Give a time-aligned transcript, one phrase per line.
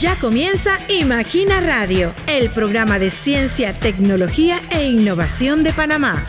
[0.00, 6.24] Ya comienza Imagina Radio, el programa de ciencia, tecnología e innovación de Panamá.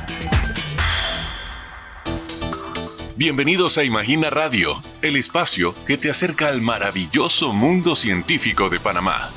[3.16, 9.32] Bienvenidos a Imagina Radio, el espacio que te acerca al maravilloso mundo científico de Panamá.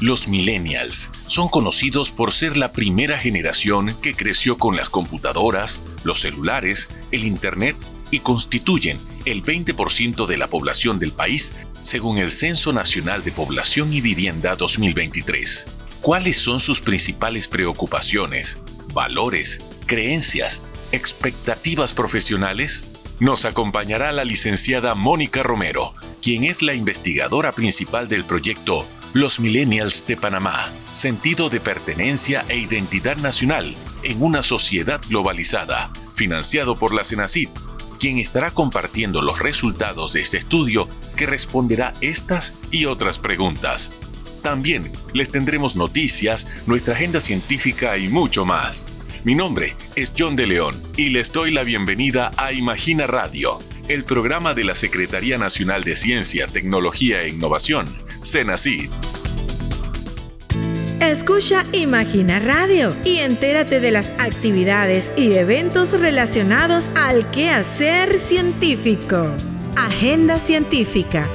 [0.00, 6.20] Los millennials son conocidos por ser la primera generación que creció con las computadoras, los
[6.20, 7.76] celulares, el Internet
[8.10, 13.92] y constituyen el 20% de la población del país según el Censo Nacional de Población
[13.92, 15.66] y Vivienda 2023.
[16.00, 18.58] ¿Cuáles son sus principales preocupaciones,
[18.92, 22.88] valores, creencias, expectativas profesionales?
[23.18, 30.06] Nos acompañará la licenciada Mónica Romero, quien es la investigadora principal del proyecto Los Millennials
[30.06, 37.04] de Panamá, sentido de pertenencia e identidad nacional en una sociedad globalizada, financiado por la
[37.04, 37.48] CENACID
[38.00, 40.88] quien estará compartiendo los resultados de este estudio
[41.20, 43.90] que responderá estas y otras preguntas.
[44.42, 48.86] También les tendremos noticias, nuestra agenda científica y mucho más.
[49.22, 54.04] Mi nombre es John de León y les doy la bienvenida a Imagina Radio, el
[54.04, 57.86] programa de la Secretaría Nacional de Ciencia, Tecnología e Innovación,
[58.22, 58.88] CENACID.
[61.02, 69.30] Escucha Imagina Radio y entérate de las actividades y eventos relacionados al quehacer científico.
[69.86, 71.26] Agenda Científica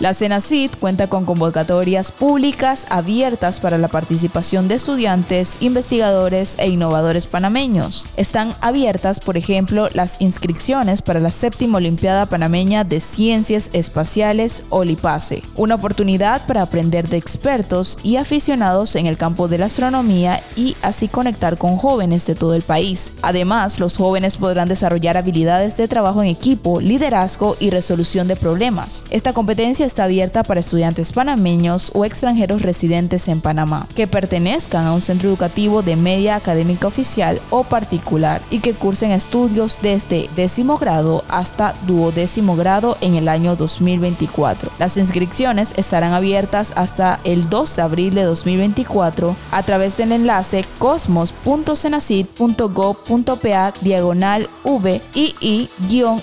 [0.00, 7.26] la CENACID cuenta con convocatorias públicas abiertas para la participación de estudiantes, investigadores e innovadores
[7.26, 8.06] panameños.
[8.16, 15.42] Están abiertas, por ejemplo, las inscripciones para la séptima Olimpiada Panameña de Ciencias Espaciales OLIPASE,
[15.56, 20.76] una oportunidad para aprender de expertos y aficionados en el campo de la astronomía y
[20.80, 23.12] así conectar con jóvenes de todo el país.
[23.22, 29.04] Además, los jóvenes podrán desarrollar habilidades de trabajo en equipo, liderazgo y resolución de problemas.
[29.10, 34.92] Esta competencia está abierta para estudiantes panameños o extranjeros residentes en Panamá, que pertenezcan a
[34.92, 40.78] un centro educativo de media académica oficial o particular y que cursen estudios desde décimo
[40.78, 44.70] grado hasta duodécimo grado en el año 2024.
[44.78, 50.64] Las inscripciones estarán abiertas hasta el 2 de abril de 2024 a través del enlace
[50.78, 55.00] cosmos.cenacid.gov.pa diagonal V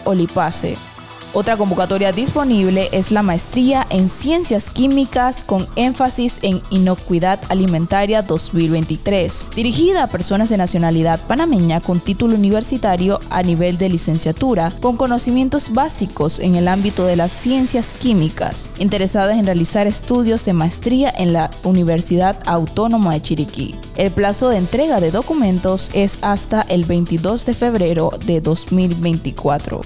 [0.05, 0.94] olipase
[1.35, 9.49] otra convocatoria disponible es la maestría en Ciencias Químicas con énfasis en inocuidad alimentaria 2023,
[9.53, 15.73] dirigida a personas de nacionalidad panameña con título universitario a nivel de licenciatura, con conocimientos
[15.73, 21.33] básicos en el ámbito de las ciencias químicas, interesadas en realizar estudios de maestría en
[21.33, 23.75] la Universidad Autónoma de Chiriquí.
[23.97, 29.81] El plazo de entrega de documentos es hasta el 22 de febrero de 2024.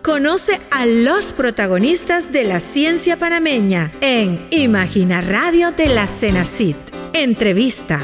[0.05, 6.77] Conoce a los protagonistas de la ciencia panameña en Imagina Radio de la Cenacit.
[7.13, 7.99] Entrevista.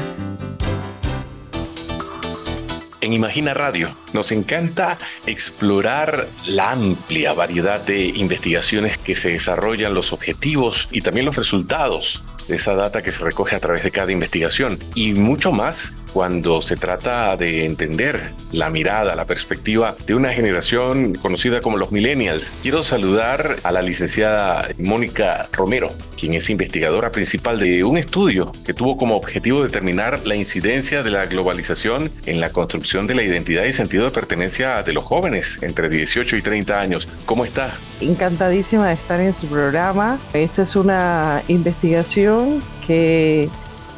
[3.00, 10.12] En Imagina Radio nos encanta explorar la amplia variedad de investigaciones que se desarrollan, los
[10.12, 14.10] objetivos y también los resultados de esa data que se recoge a través de cada
[14.10, 20.32] investigación y mucho más cuando se trata de entender la mirada, la perspectiva de una
[20.32, 22.52] generación conocida como los millennials.
[22.62, 28.74] Quiero saludar a la licenciada Mónica Romero, quien es investigadora principal de un estudio que
[28.74, 33.64] tuvo como objetivo determinar la incidencia de la globalización en la construcción de la identidad
[33.64, 37.08] y sentido de pertenencia de los jóvenes entre 18 y 30 años.
[37.26, 37.74] ¿Cómo está?
[38.00, 40.18] Encantadísima de estar en su programa.
[40.32, 43.48] Esta es una investigación que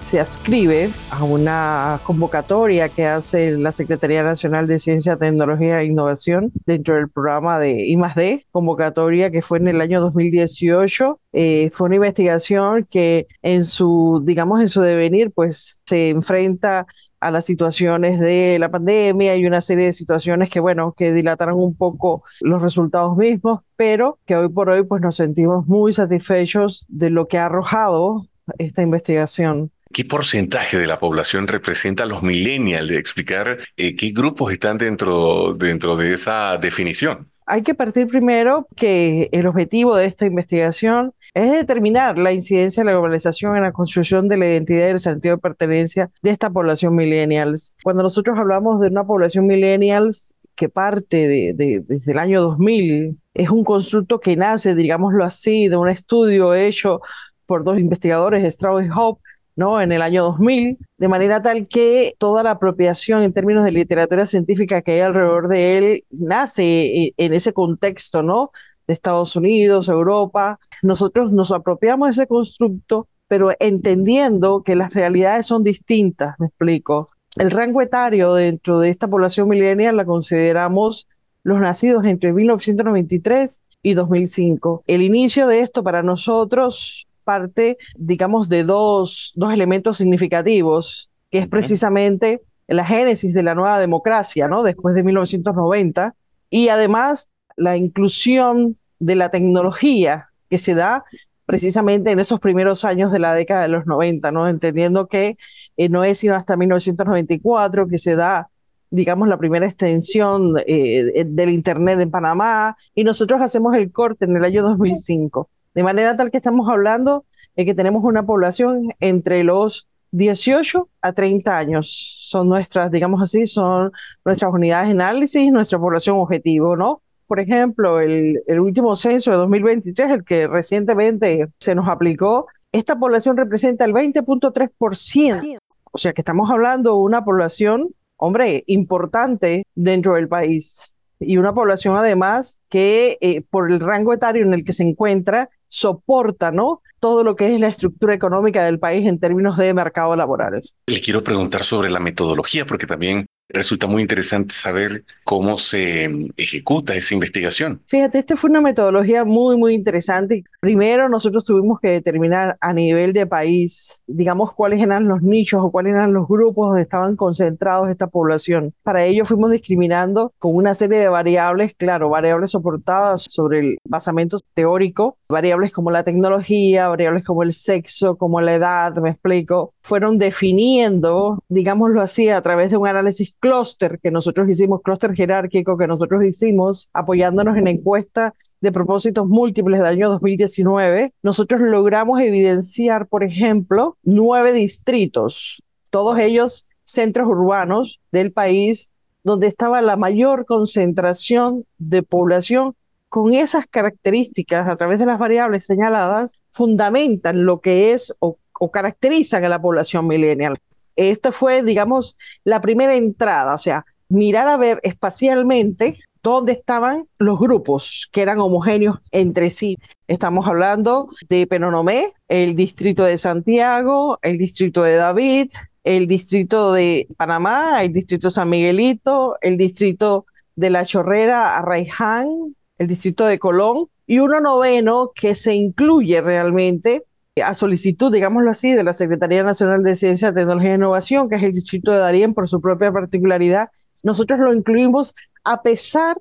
[0.04, 6.52] se ascribe a una convocatoria que hace la Secretaría Nacional de Ciencia, Tecnología e Innovación
[6.66, 11.20] dentro del programa de I+D, convocatoria que fue en el año 2018.
[11.32, 16.86] Eh, fue una investigación que en su, digamos, en su devenir, pues se enfrenta
[17.18, 21.58] a las situaciones de la pandemia y una serie de situaciones que, bueno, que dilataron
[21.58, 26.84] un poco los resultados mismos, pero que hoy por hoy pues nos sentimos muy satisfechos
[26.90, 28.28] de lo que ha arrojado
[28.58, 29.70] esta investigación.
[29.94, 32.91] ¿Qué porcentaje de la población representa a los millennials?
[32.91, 37.31] De explicar eh, qué grupos están dentro, dentro de esa definición.
[37.46, 42.87] Hay que partir primero que el objetivo de esta investigación es determinar la incidencia de
[42.87, 46.50] la globalización en la construcción de la identidad y el sentido de pertenencia de esta
[46.50, 47.73] población millennials.
[47.85, 53.49] Cuando nosotros hablamos de una población millennials que parte de, desde el año 2000, es
[53.49, 57.00] un constructo que nace, digámoslo así, de un estudio hecho
[57.46, 59.20] por dos investigadores, Strauss y Hope,
[59.56, 59.80] ¿no?
[59.80, 64.26] en el año 2000, de manera tal que toda la apropiación en términos de literatura
[64.26, 68.50] científica que hay alrededor de él nace eh, en ese contexto, ¿no?
[68.86, 70.58] De Estados Unidos, Europa.
[70.82, 77.08] Nosotros nos apropiamos de ese constructo, pero entendiendo que las realidades son distintas, me explico.
[77.36, 81.08] El rango etario dentro de esta población milenial la consideramos
[81.42, 84.84] los nacidos entre 1993 y 2005.
[84.86, 91.48] El inicio de esto para nosotros parte, digamos, de dos, dos elementos significativos, que es
[91.48, 94.62] precisamente la génesis de la nueva democracia, ¿no?
[94.62, 96.14] Después de 1990,
[96.50, 101.04] y además la inclusión de la tecnología que se da
[101.46, 104.48] precisamente en esos primeros años de la década de los 90, ¿no?
[104.48, 105.36] Entendiendo que
[105.76, 108.48] eh, no es sino hasta 1994 que se da
[108.94, 114.36] digamos, la primera extensión eh, del Internet en Panamá, y nosotros hacemos el corte en
[114.36, 115.50] el año 2005.
[115.74, 117.24] De manera tal que estamos hablando
[117.56, 122.16] de que tenemos una población entre los 18 a 30 años.
[122.20, 123.92] Son nuestras, digamos así, son
[124.24, 127.02] nuestras unidades de análisis, nuestra población objetivo, ¿no?
[127.26, 132.98] Por ejemplo, el, el último censo de 2023, el que recientemente se nos aplicó, esta
[132.98, 135.58] población representa el 20.3%.
[135.90, 140.94] O sea que estamos hablando de una población, hombre, importante dentro del país.
[141.20, 145.50] Y una población además que eh, por el rango etario en el que se encuentra
[145.69, 146.82] soporta, ¿no?
[147.00, 150.62] Todo lo que es la estructura económica del país en términos de mercado laboral.
[150.87, 156.94] Le quiero preguntar sobre la metodología, porque también Resulta muy interesante saber cómo se ejecuta
[156.94, 157.82] esa investigación.
[157.87, 160.44] Fíjate, esta fue una metodología muy, muy interesante.
[160.61, 165.70] Primero, nosotros tuvimos que determinar a nivel de país, digamos, cuáles eran los nichos o
[165.70, 168.72] cuáles eran los grupos donde estaban concentrados esta población.
[168.82, 174.38] Para ello fuimos discriminando con una serie de variables, claro, variables soportadas sobre el basamento
[174.55, 180.18] teórico, variables como la tecnología, variables como el sexo, como la edad, me explico, fueron
[180.18, 185.86] definiendo, digámoslo así, a través de un análisis clúster que nosotros hicimos, clúster jerárquico que
[185.86, 193.06] nosotros hicimos, apoyándonos en la encuesta de propósitos múltiples del año 2019, nosotros logramos evidenciar,
[193.08, 198.90] por ejemplo, nueve distritos, todos ellos centros urbanos del país,
[199.22, 202.74] donde estaba la mayor concentración de población
[203.14, 208.38] con esas características a través de las variables señaladas, fundamentan lo que es o,
[208.72, 210.58] caracterizan a la población millennial
[210.96, 217.38] esta fue, digamos, la primera entrada, o sea, mirar a ver espacialmente dónde estaban los
[217.38, 219.79] grupos que eran homogéneos entre sí.
[220.08, 225.53] Estamos hablando de Penonomé, el distrito de Santiago, el distrito de David,
[225.84, 232.88] el distrito de Panamá, el distrito San Miguelito, el distrito de La Chorrera, Arraiján, el
[232.88, 237.05] distrito de Colón y uno noveno que se incluye realmente
[237.43, 241.43] a solicitud, digámoslo así, de la Secretaría Nacional de Ciencia, Tecnología e Innovación, que es
[241.43, 243.70] el distrito de Darién por su propia particularidad,
[244.03, 246.19] nosotros lo incluimos a pesar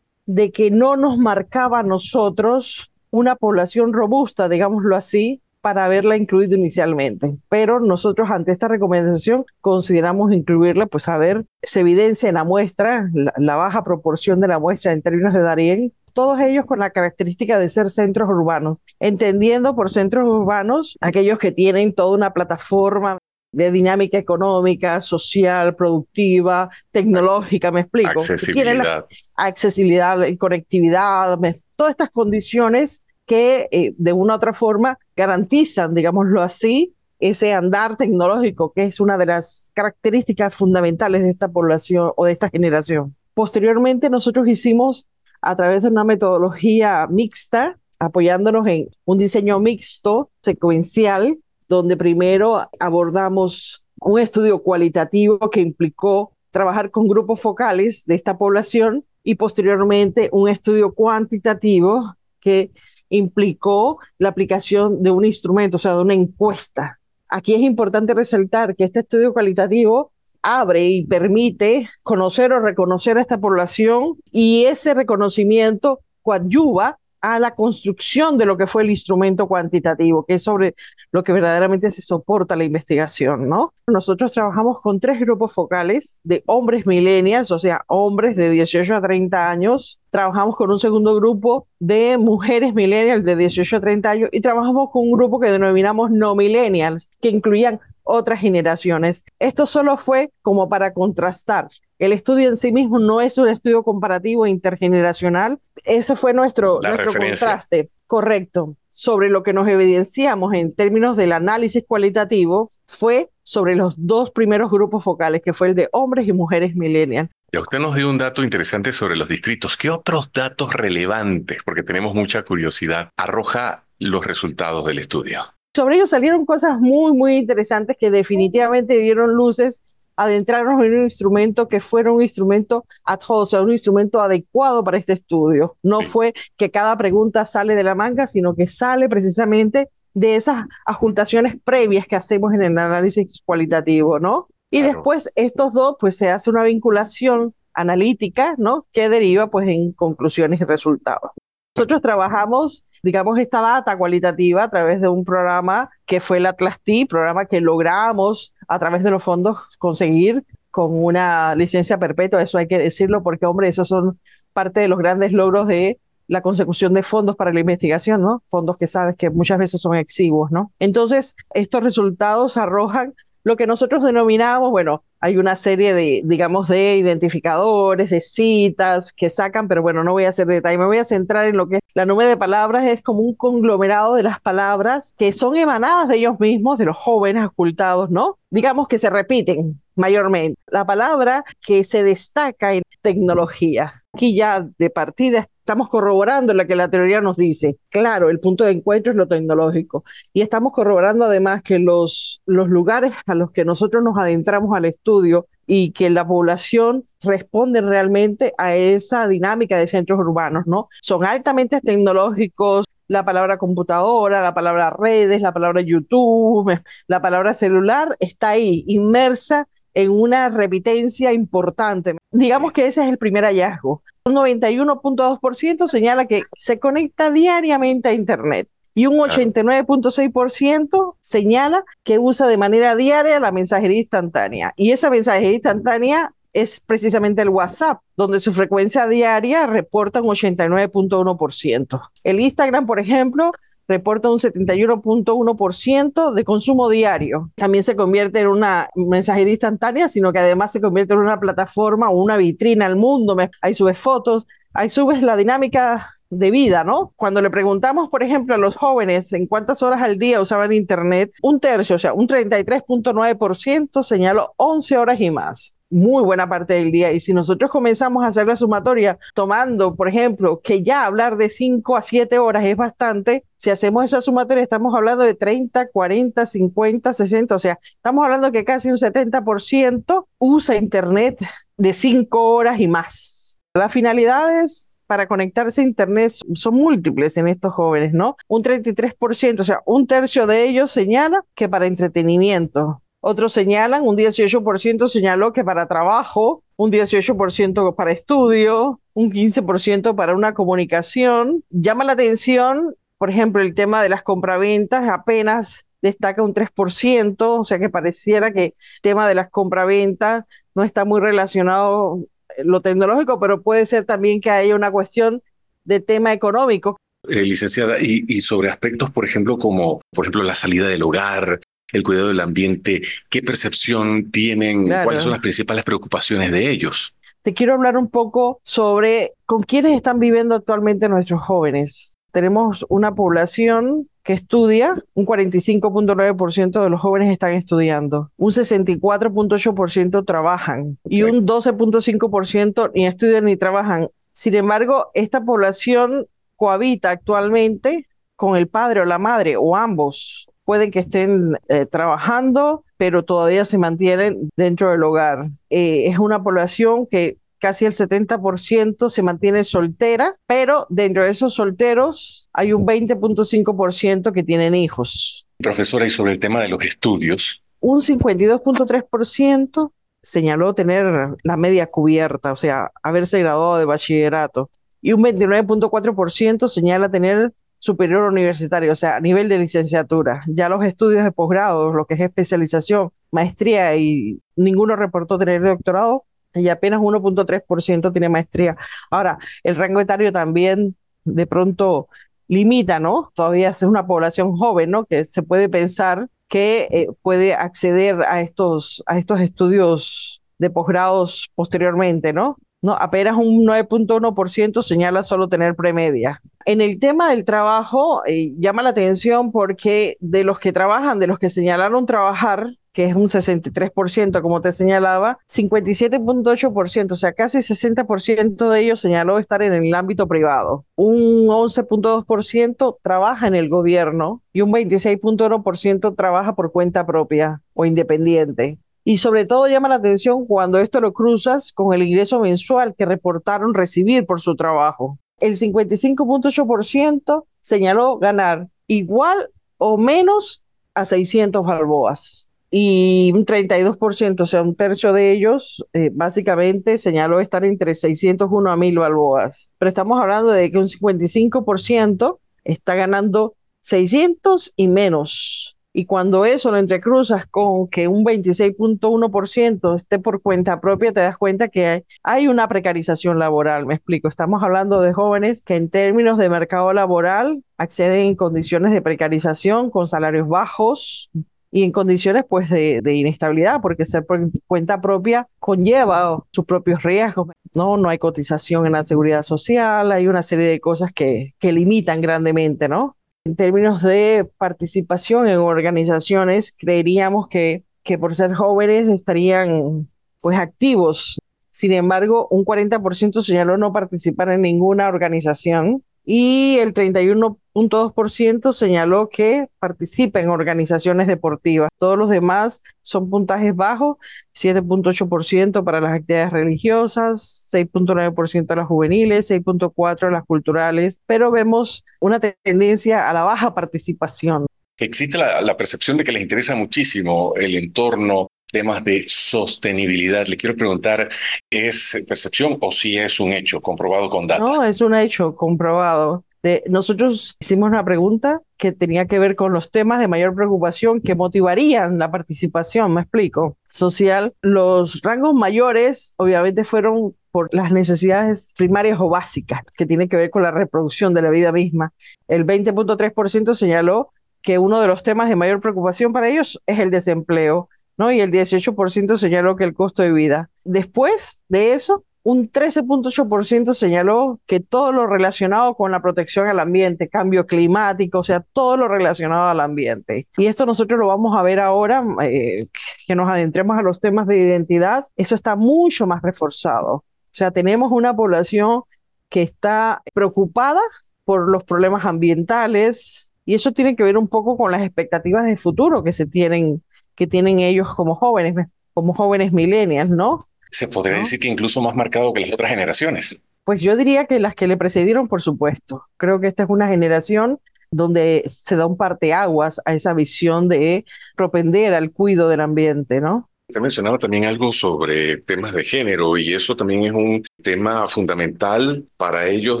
[0.26, 6.56] de que no nos marcaba a nosotros una población robusta, digámoslo así, para haberla incluido
[6.56, 7.36] inicialmente.
[7.48, 13.08] Pero nosotros ante esta recomendación consideramos incluirla, pues a ver, se evidencia en la muestra,
[13.12, 16.88] la, la baja proporción de la muestra en términos de Darién, todos ellos con la
[16.88, 23.18] característica de ser centros urbanos, entendiendo por centros urbanos aquellos que tienen toda una plataforma
[23.52, 28.12] de dinámica económica, social, productiva, tecnológica, me explico.
[28.12, 29.04] Accesibilidad.
[29.34, 31.38] accesibilidad, conectividad,
[31.76, 37.98] todas estas condiciones que eh, de una u otra forma garantizan, digámoslo así, ese andar
[37.98, 43.14] tecnológico, que es una de las características fundamentales de esta población o de esta generación.
[43.34, 45.10] Posteriormente, nosotros hicimos
[45.46, 51.38] a través de una metodología mixta, apoyándonos en un diseño mixto, secuencial,
[51.68, 59.04] donde primero abordamos un estudio cualitativo que implicó trabajar con grupos focales de esta población
[59.22, 62.72] y posteriormente un estudio cuantitativo que
[63.08, 66.98] implicó la aplicación de un instrumento, o sea, de una encuesta.
[67.28, 70.12] Aquí es importante resaltar que este estudio cualitativo
[70.42, 77.56] abre y permite conocer o reconocer a esta población y ese reconocimiento coadyuva a la
[77.56, 80.74] construcción de lo que fue el instrumento cuantitativo, que es sobre
[81.10, 83.72] lo que verdaderamente se soporta la investigación, ¿no?
[83.88, 89.00] Nosotros trabajamos con tres grupos focales de hombres millennials, o sea, hombres de 18 a
[89.00, 89.98] 30 años.
[90.10, 94.90] Trabajamos con un segundo grupo de mujeres millennials de 18 a 30 años y trabajamos
[94.90, 99.24] con un grupo que denominamos no millennials, que incluían otras generaciones.
[99.38, 101.68] Esto solo fue como para contrastar.
[101.98, 105.58] El estudio en sí mismo no es un estudio comparativo intergeneracional.
[105.84, 107.90] Ese fue nuestro, nuestro contraste.
[108.06, 108.76] Correcto.
[108.88, 114.70] Sobre lo que nos evidenciamos en términos del análisis cualitativo fue sobre los dos primeros
[114.70, 117.30] grupos focales, que fue el de hombres y mujeres millennials.
[117.52, 119.76] Ya usted nos dio un dato interesante sobre los distritos.
[119.76, 125.55] ¿Qué otros datos relevantes, porque tenemos mucha curiosidad, arroja los resultados del estudio?
[125.76, 129.82] Sobre ellos salieron cosas muy, muy interesantes que definitivamente dieron luces
[130.16, 134.82] adentrarnos en un instrumento que fuera un instrumento ad hoc, o sea, un instrumento adecuado
[134.82, 135.76] para este estudio.
[135.82, 140.64] No fue que cada pregunta sale de la manga, sino que sale precisamente de esas
[140.86, 144.48] ajuntaciones previas que hacemos en el análisis cualitativo, ¿no?
[144.70, 148.82] Y después estos dos, pues se hace una vinculación analítica, ¿no?
[148.92, 151.32] Que deriva pues en conclusiones y resultados.
[151.76, 156.80] Nosotros trabajamos, digamos, esta data cualitativa a través de un programa que fue el Atlas
[156.82, 162.56] T, programa que logramos a través de los fondos conseguir con una licencia perpetua, eso
[162.56, 164.18] hay que decirlo porque, hombre, esos son
[164.54, 168.42] parte de los grandes logros de la consecución de fondos para la investigación, ¿no?
[168.48, 170.72] Fondos que sabes que muchas veces son exiguos, ¿no?
[170.78, 173.12] Entonces, estos resultados arrojan
[173.44, 179.30] lo que nosotros denominamos, bueno, hay una serie de, digamos, de identificadores, de citas que
[179.30, 181.76] sacan, pero bueno, no voy a hacer detalle, me voy a centrar en lo que
[181.76, 186.08] es la nube de palabras, es como un conglomerado de las palabras que son emanadas
[186.08, 188.38] de ellos mismos, de los jóvenes ocultados, ¿no?
[188.50, 190.60] Digamos que se repiten mayormente.
[190.66, 194.04] La palabra que se destaca en tecnología.
[194.12, 197.76] Aquí ya de partida estamos corroborando lo que la teoría nos dice.
[197.88, 200.04] Claro, el punto de encuentro es lo tecnológico.
[200.32, 204.84] Y estamos corroborando además que los, los lugares a los que nosotros nos adentramos al
[204.84, 210.88] estudio y que la población responde realmente a esa dinámica de centros urbanos, ¿no?
[211.02, 218.16] Son altamente tecnológicos, la palabra computadora, la palabra redes, la palabra YouTube, la palabra celular
[218.20, 219.66] está ahí, inmersa
[219.96, 222.18] en una repitencia importante.
[222.30, 224.02] Digamos que ese es el primer hallazgo.
[224.26, 232.46] Un 91.2% señala que se conecta diariamente a Internet y un 89.6% señala que usa
[232.46, 234.74] de manera diaria la mensajería instantánea.
[234.76, 242.10] Y esa mensajería instantánea es precisamente el WhatsApp, donde su frecuencia diaria reporta un 89.1%.
[242.22, 243.52] El Instagram, por ejemplo,
[243.88, 247.50] reporta un 71.1% de consumo diario.
[247.54, 252.10] También se convierte en una mensajería instantánea, sino que además se convierte en una plataforma
[252.10, 253.36] o una vitrina al mundo.
[253.62, 257.12] Ahí subes fotos, ahí subes la dinámica de vida, ¿no?
[257.16, 261.32] Cuando le preguntamos, por ejemplo, a los jóvenes en cuántas horas al día usaban Internet,
[261.42, 266.90] un tercio, o sea, un 33.9% señaló 11 horas y más muy buena parte del
[266.90, 267.12] día.
[267.12, 271.48] Y si nosotros comenzamos a hacer la sumatoria tomando, por ejemplo, que ya hablar de
[271.48, 276.46] 5 a 7 horas es bastante, si hacemos esa sumatoria estamos hablando de 30, 40,
[276.46, 281.38] 50, 60, o sea, estamos hablando que casi un 70% usa Internet
[281.76, 283.58] de 5 horas y más.
[283.74, 288.36] Las finalidades para conectarse a Internet son múltiples en estos jóvenes, ¿no?
[288.48, 294.16] Un 33%, o sea, un tercio de ellos señala que para entretenimiento, otros señalan, un
[294.16, 301.64] 18% señaló que para trabajo, un 18% para estudio, un 15% para una comunicación.
[301.70, 307.64] Llama la atención, por ejemplo, el tema de las compraventas, apenas destaca un 3%, o
[307.64, 310.44] sea que pareciera que el tema de las compraventas
[310.76, 312.20] no está muy relacionado
[312.56, 315.42] eh, lo tecnológico, pero puede ser también que haya una cuestión
[315.82, 316.96] de tema económico.
[317.28, 321.58] Eh, licenciada, y, y, sobre aspectos, por ejemplo, como por ejemplo la salida del hogar,
[321.92, 327.16] el cuidado del ambiente, qué percepción tienen, cuáles son las principales preocupaciones de ellos.
[327.42, 332.18] Te quiero hablar un poco sobre con quiénes están viviendo actualmente nuestros jóvenes.
[332.32, 340.98] Tenemos una población que estudia, un 45.9% de los jóvenes están estudiando, un 64.8% trabajan
[341.04, 344.08] y un 12.5% ni estudian ni trabajan.
[344.32, 346.26] Sin embargo, esta población
[346.56, 352.84] cohabita actualmente con el padre o la madre o ambos pueden que estén eh, trabajando,
[352.98, 355.48] pero todavía se mantienen dentro del hogar.
[355.70, 361.54] Eh, es una población que casi el 70% se mantiene soltera, pero dentro de esos
[361.54, 365.46] solteros hay un 20.5% que tienen hijos.
[365.58, 367.62] Profesora, y sobre el tema de los estudios.
[367.80, 374.68] Un 52.3% señaló tener la media cubierta, o sea, haberse graduado de bachillerato,
[375.00, 380.42] y un 29.4% señala tener superior universitario, o sea, a nivel de licenciatura.
[380.46, 386.24] Ya los estudios de posgrado, lo que es especialización, maestría y ninguno reportó tener doctorado
[386.54, 388.76] y apenas 1.3% tiene maestría.
[389.10, 392.08] Ahora, el rango etario también de pronto
[392.48, 393.32] limita, ¿no?
[393.34, 395.04] Todavía es una población joven, ¿no?
[395.04, 401.50] Que se puede pensar que eh, puede acceder a estos, a estos estudios de posgrados
[401.54, 402.56] posteriormente, ¿no?
[402.86, 406.40] No, apenas un 9.1% señala solo tener premedia.
[406.66, 411.26] En el tema del trabajo, eh, llama la atención porque de los que trabajan, de
[411.26, 417.58] los que señalaron trabajar, que es un 63%, como te señalaba, 57.8%, o sea, casi
[417.58, 420.84] 60% de ellos señaló estar en el ámbito privado.
[420.94, 428.78] Un 11.2% trabaja en el gobierno y un 26.1% trabaja por cuenta propia o independiente.
[429.08, 433.04] Y sobre todo llama la atención cuando esto lo cruzas con el ingreso mensual que
[433.04, 435.20] reportaron recibir por su trabajo.
[435.38, 442.48] El 55.8% señaló ganar igual o menos a 600 balboas.
[442.68, 448.72] Y un 32%, o sea, un tercio de ellos, eh, básicamente señaló estar entre 601
[448.72, 449.70] a 1000 balboas.
[449.78, 455.75] Pero estamos hablando de que un 55% está ganando 600 y menos.
[455.98, 461.38] Y cuando eso lo entrecruzas con que un 26.1% esté por cuenta propia, te das
[461.38, 463.86] cuenta que hay, una precarización laboral.
[463.86, 468.92] Me explico, estamos hablando de jóvenes que en términos de mercado laboral acceden en condiciones
[468.92, 471.30] de precarización con salarios bajos,
[471.70, 477.48] y en condiciones pues de, inestabilidad, porque ser por cuenta propia conlleva sus propios riesgos,
[477.74, 477.96] ¿no?
[477.96, 482.20] No hay cotización en la seguridad social, hay una serie de cosas que, que limitan
[482.20, 483.15] grandemente, ¿no?
[483.46, 490.08] En términos de participación en organizaciones, creeríamos que, que por ser jóvenes estarían
[490.40, 491.40] pues activos.
[491.70, 499.68] Sin embargo, un 40% señaló no participar en ninguna organización y el 31.2% señaló que
[499.78, 501.88] participa en organizaciones deportivas.
[501.98, 504.16] Todos los demás son puntajes bajos,
[504.52, 513.30] 7.8% para las actividades religiosas, 6.9% las juveniles, 6.4% las culturales, pero vemos una tendencia
[513.30, 514.66] a la baja participación.
[514.98, 520.46] Existe la, la, percepción de que les interesa muchísimo el entorno temas de sostenibilidad.
[520.46, 521.28] Le quiero preguntar,
[521.70, 524.68] ¿es percepción o si es un hecho comprobado con datos?
[524.68, 526.44] No, es un hecho comprobado.
[526.62, 531.20] De, nosotros hicimos una pregunta que tenía que ver con los temas de mayor preocupación
[531.20, 534.54] que motivarían la participación, me explico, social.
[534.62, 540.50] Los rangos mayores obviamente fueron por las necesidades primarias o básicas que tienen que ver
[540.50, 542.12] con la reproducción de la vida misma.
[542.48, 547.10] El 20.3% señaló que uno de los temas de mayor preocupación para ellos es el
[547.10, 547.88] desempleo.
[548.16, 548.32] ¿No?
[548.32, 550.70] Y el 18% señaló que el costo de vida.
[550.84, 557.28] Después de eso, un 13.8% señaló que todo lo relacionado con la protección al ambiente,
[557.28, 560.46] cambio climático, o sea, todo lo relacionado al ambiente.
[560.56, 562.86] Y esto nosotros lo vamos a ver ahora, eh,
[563.26, 567.14] que nos adentremos a los temas de identidad, eso está mucho más reforzado.
[567.16, 569.02] O sea, tenemos una población
[569.48, 571.00] que está preocupada
[571.44, 575.76] por los problemas ambientales y eso tiene que ver un poco con las expectativas de
[575.76, 577.02] futuro que se tienen
[577.36, 578.74] que tienen ellos como jóvenes,
[579.14, 580.68] como jóvenes millennials, ¿no?
[580.90, 583.60] Se podría decir que incluso más marcado que las otras generaciones.
[583.84, 586.24] Pues yo diría que las que le precedieron, por supuesto.
[586.38, 587.78] Creo que esta es una generación
[588.10, 593.68] donde se da un parteaguas a esa visión de propender al cuidado del ambiente, ¿no?
[593.88, 599.24] Usted mencionaba también algo sobre temas de género y eso también es un tema fundamental
[599.36, 600.00] para ellos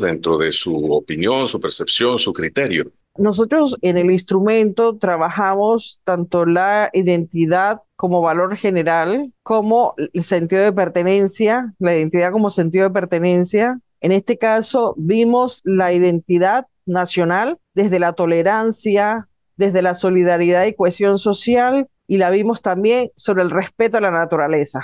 [0.00, 2.90] dentro de su opinión, su percepción, su criterio.
[3.18, 10.72] Nosotros en el instrumento trabajamos tanto la identidad como valor general, como el sentido de
[10.72, 13.80] pertenencia, la identidad como sentido de pertenencia.
[14.00, 21.18] En este caso, vimos la identidad nacional desde la tolerancia, desde la solidaridad y cohesión
[21.18, 24.80] social, y la vimos también sobre el respeto a la naturaleza.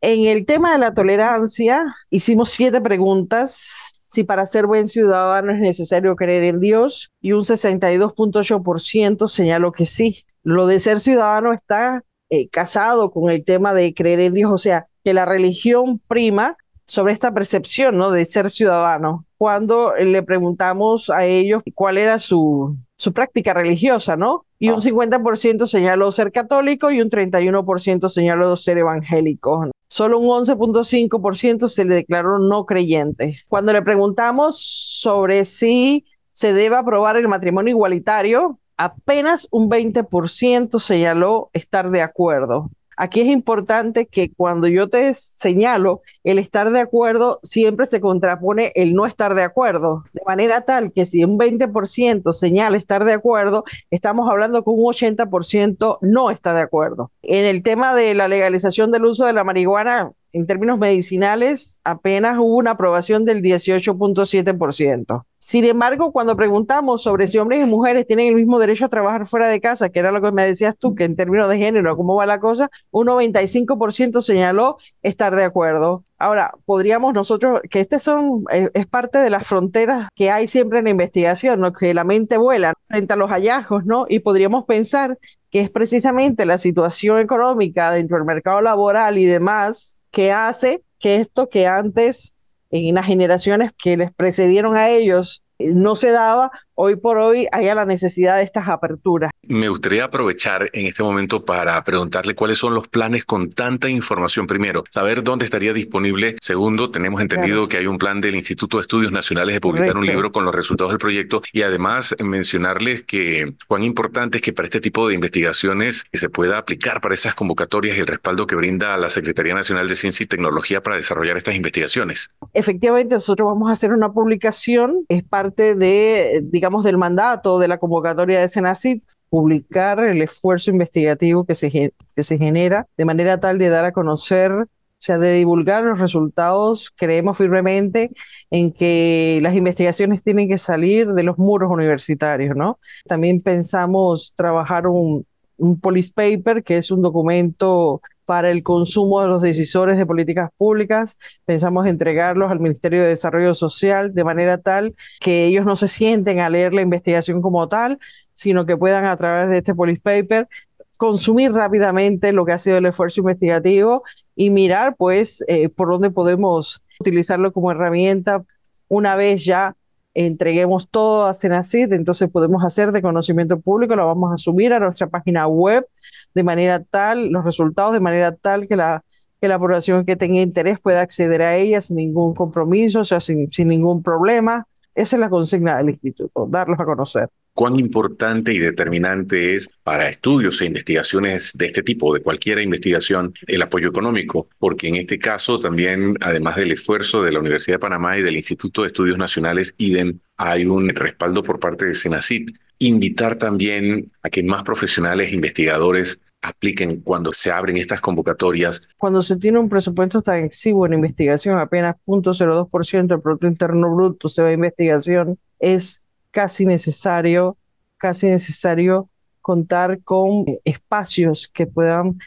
[0.00, 5.58] En el tema de la tolerancia, hicimos siete preguntas si para ser buen ciudadano es
[5.58, 10.24] necesario creer en Dios y un 62.8% señaló que sí.
[10.44, 14.58] Lo de ser ciudadano está eh, casado con el tema de creer en Dios, o
[14.58, 18.12] sea, que la religión prima sobre esta percepción ¿no?
[18.12, 19.26] de ser ciudadano.
[19.36, 24.46] Cuando le preguntamos a ellos cuál era su, su práctica religiosa, ¿no?
[24.58, 25.66] Y un 50% ah.
[25.66, 29.70] señaló ser católico y un 31% señaló ser evangélico.
[29.94, 33.44] Solo un 11.5% se le declaró no creyente.
[33.46, 41.48] Cuando le preguntamos sobre si se debe aprobar el matrimonio igualitario, apenas un 20% señaló
[41.52, 42.72] estar de acuerdo.
[42.96, 48.72] Aquí es importante que cuando yo te señalo el estar de acuerdo, siempre se contrapone
[48.74, 53.12] el no estar de acuerdo, de manera tal que si un 20% señala estar de
[53.12, 57.10] acuerdo, estamos hablando que un 80% no está de acuerdo.
[57.22, 62.38] En el tema de la legalización del uso de la marihuana, en términos medicinales, apenas
[62.38, 65.24] hubo una aprobación del 18.7%.
[65.46, 69.26] Sin embargo, cuando preguntamos sobre si hombres y mujeres tienen el mismo derecho a trabajar
[69.26, 71.98] fuera de casa, que era lo que me decías tú, que en términos de género,
[71.98, 72.70] ¿cómo va la cosa?
[72.90, 76.02] Un 95% señaló estar de acuerdo.
[76.16, 80.78] Ahora, podríamos nosotros, que este son, eh, es parte de las fronteras que hay siempre
[80.78, 81.74] en la investigación, ¿no?
[81.74, 84.06] que la mente vuela frente a los hallazgos, ¿no?
[84.08, 85.18] Y podríamos pensar
[85.50, 91.16] que es precisamente la situación económica dentro del mercado laboral y demás que hace que
[91.16, 92.33] esto que antes
[92.74, 97.46] en las generaciones que les precedieron a ellos eh, no se daba, hoy por hoy
[97.52, 99.30] haya la necesidad de estas aperturas.
[99.42, 104.46] Me gustaría aprovechar en este momento para preguntarle cuáles son los planes con tanta información.
[104.46, 106.36] Primero, saber dónde estaría disponible.
[106.40, 110.06] Segundo, tenemos entendido que hay un plan del Instituto de Estudios Nacionales de publicar un
[110.06, 114.66] libro con los resultados del proyecto y además mencionarles que cuán importante es que para
[114.66, 118.96] este tipo de investigaciones se pueda aplicar para esas convocatorias y el respaldo que brinda
[118.96, 122.34] la Secretaría Nacional de Ciencia y Tecnología para desarrollar estas investigaciones.
[122.52, 127.78] Efectivamente, nosotros vamos a hacer una publicación, es parte de, digamos, del mandato de la
[127.78, 133.58] convocatoria de Senacid, publicar el esfuerzo investigativo que se, que se genera de manera tal
[133.58, 138.10] de dar a conocer o sea, de divulgar los resultados, creemos firmemente
[138.50, 142.78] en que las investigaciones tienen que salir de los muros universitarios, ¿no?
[143.06, 149.28] También pensamos trabajar un, un police paper, que es un documento para el consumo de
[149.28, 151.18] los decisores de políticas públicas.
[151.44, 156.40] Pensamos entregarlos al Ministerio de Desarrollo Social de manera tal que ellos no se sienten
[156.40, 157.98] a leer la investigación como tal,
[158.32, 160.48] sino que puedan a través de este police paper
[160.96, 164.02] consumir rápidamente lo que ha sido el esfuerzo investigativo
[164.36, 168.44] y mirar pues eh, por dónde podemos utilizarlo como herramienta
[168.88, 169.76] una vez ya
[170.14, 174.80] entreguemos todo a Senacid, entonces podemos hacer de conocimiento público, lo vamos a subir a
[174.80, 175.86] nuestra página web
[176.34, 179.04] de manera tal, los resultados de manera tal que la,
[179.40, 183.20] que la población que tenga interés pueda acceder a ellas sin ningún compromiso, o sea,
[183.20, 184.66] sin, sin ningún problema.
[184.94, 190.08] Esa es la consigna del instituto, darlos a conocer cuán importante y determinante es para
[190.08, 195.18] estudios e investigaciones de este tipo, de cualquier investigación, el apoyo económico, porque en este
[195.18, 199.16] caso también, además del esfuerzo de la Universidad de Panamá y del Instituto de Estudios
[199.16, 205.30] Nacionales, IDEM, hay un respaldo por parte de Senacit invitar también a que más profesionales
[205.30, 208.88] e investigadores apliquen cuando se abren estas convocatorias.
[208.98, 214.28] Cuando se tiene un presupuesto tan exiguo en investigación, apenas 0.02% del Producto Interno Bruto
[214.28, 216.03] se va a investigación, es
[216.34, 217.56] casi necesario,
[217.96, 219.08] casi necesario
[219.40, 222.18] contar con espacios que puedan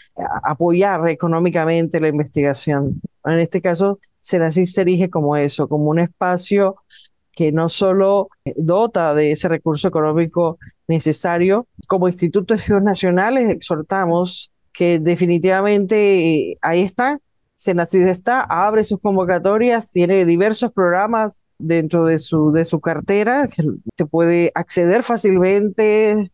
[0.43, 3.01] apoyar económicamente la investigación.
[3.25, 6.77] En este caso, Senacid se erige como eso, como un espacio
[7.33, 14.51] que no solo dota de ese recurso económico necesario, como Instituto de Estudios Nacionales exhortamos
[14.71, 17.19] que definitivamente eh, ahí está,
[17.57, 23.63] Senacid está, abre sus convocatorias, tiene diversos programas dentro de su, de su cartera que
[23.97, 26.31] se puede acceder fácilmente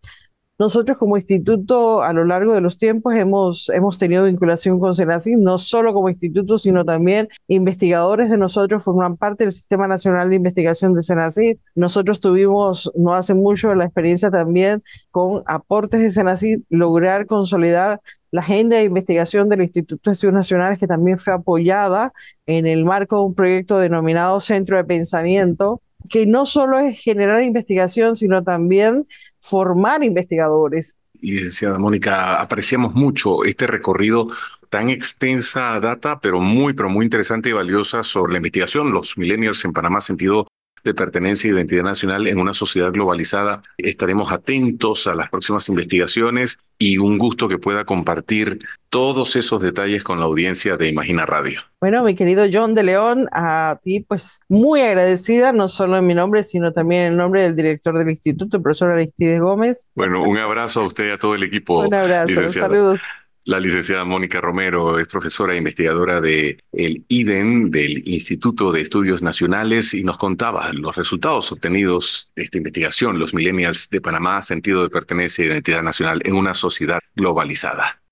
[0.59, 5.37] nosotros como instituto a lo largo de los tiempos hemos, hemos tenido vinculación con Senacid,
[5.37, 10.35] no solo como instituto, sino también investigadores de nosotros forman parte del Sistema Nacional de
[10.35, 11.57] Investigación de Senacid.
[11.75, 17.99] Nosotros tuvimos no hace mucho la experiencia también con aportes de Senacid, lograr consolidar
[18.31, 22.13] la agenda de investigación del Instituto de Estudios Nacionales, que también fue apoyada
[22.47, 27.43] en el marco de un proyecto denominado Centro de Pensamiento, que no solo es generar
[27.43, 29.07] investigación, sino también
[29.39, 30.95] formar investigadores.
[31.21, 34.27] Licenciada Mónica, apreciamos mucho este recorrido
[34.69, 39.63] tan extensa data, pero muy, pero muy interesante y valiosa sobre la investigación, los millennials
[39.63, 40.47] en Panamá, sentido
[40.83, 43.61] de pertenencia e identidad nacional en una sociedad globalizada.
[43.77, 50.03] Estaremos atentos a las próximas investigaciones y un gusto que pueda compartir todos esos detalles
[50.03, 51.61] con la audiencia de Imagina Radio.
[51.79, 56.13] Bueno, mi querido John de León, a ti pues muy agradecida, no solo en mi
[56.13, 59.89] nombre, sino también en nombre del director del instituto, el profesor Aristides Gómez.
[59.95, 61.79] Bueno, un abrazo a usted y a todo el equipo.
[61.79, 63.01] Un abrazo, saludos.
[63.45, 69.21] La licenciada Mónica Romero es profesora e investigadora del el IDEN, del Instituto de Estudios
[69.21, 74.81] Nacionales, y nos contaba los resultados obtenidos de esta investigación, los millennials de Panamá, sentido
[74.81, 78.02] de pertenencia e identidad nacional en una sociedad globalizada.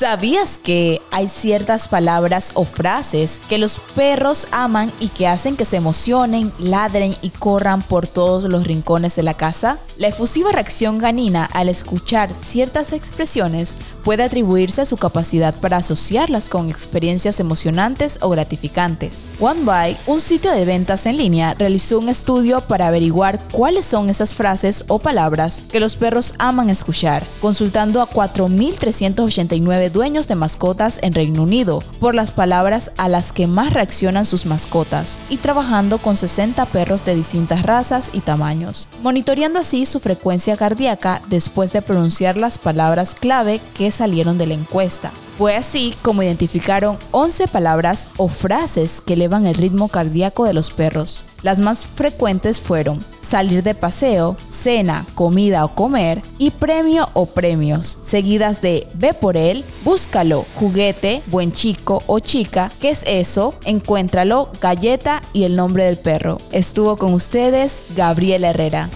[0.00, 5.66] ¿Sabías que hay ciertas palabras o frases que los perros aman y que hacen que
[5.66, 9.78] se emocionen, ladren y corran por todos los rincones de la casa?
[9.98, 16.48] La efusiva reacción ganina al escuchar ciertas expresiones puede atribuirse a su capacidad para asociarlas
[16.48, 19.26] con experiencias emocionantes o gratificantes.
[19.38, 24.34] OneBuy, un sitio de ventas en línea, realizó un estudio para averiguar cuáles son esas
[24.34, 31.12] frases o palabras que los perros aman escuchar, consultando a 4.389 dueños de mascotas en
[31.12, 36.16] Reino Unido por las palabras a las que más reaccionan sus mascotas y trabajando con
[36.16, 42.36] 60 perros de distintas razas y tamaños, monitoreando así su frecuencia cardíaca después de pronunciar
[42.36, 45.10] las palabras clave que salieron de la encuesta.
[45.40, 50.70] Fue así como identificaron 11 palabras o frases que elevan el ritmo cardíaco de los
[50.70, 51.24] perros.
[51.40, 57.96] Las más frecuentes fueron salir de paseo, cena, comida o comer y premio o premios,
[58.02, 63.54] seguidas de ve por él, búscalo, juguete, buen chico o chica, ¿qué es eso?
[63.64, 66.36] Encuéntralo, galleta y el nombre del perro.
[66.52, 68.90] Estuvo con ustedes Gabriela Herrera.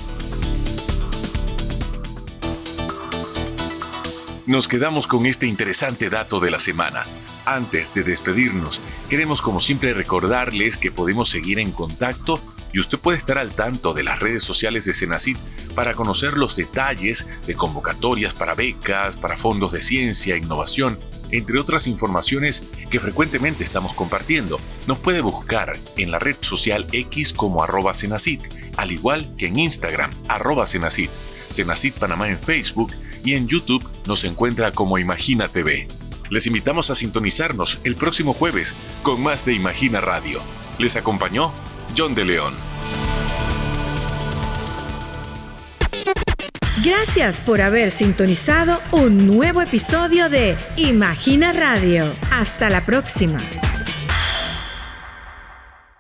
[4.46, 7.04] Nos quedamos con este interesante dato de la semana.
[7.46, 12.38] Antes de despedirnos, queremos como siempre recordarles que podemos seguir en contacto
[12.70, 15.38] y usted puede estar al tanto de las redes sociales de Senacid
[15.74, 20.98] para conocer los detalles de convocatorias para becas, para fondos de ciencia, e innovación,
[21.30, 24.60] entre otras informaciones que frecuentemente estamos compartiendo.
[24.86, 28.42] Nos puede buscar en la red social X como arroba Senacid,
[28.76, 31.08] al igual que en Instagram, arroba Senacid,
[31.48, 32.92] Senacid Panamá en Facebook
[33.24, 35.88] y en YouTube nos encuentra como Imagina TV.
[36.30, 40.42] Les invitamos a sintonizarnos el próximo jueves con más de Imagina Radio.
[40.78, 41.52] Les acompañó
[41.96, 42.54] John de León.
[46.84, 52.12] Gracias por haber sintonizado un nuevo episodio de Imagina Radio.
[52.30, 53.38] Hasta la próxima.